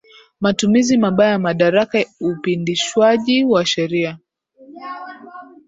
Matumizi 0.41 0.97
mabaya 0.97 1.31
ya 1.31 1.39
madaraka 1.39 2.05
upindishwaji 2.21 3.43
wa 3.43 3.65
sheria 3.65 4.17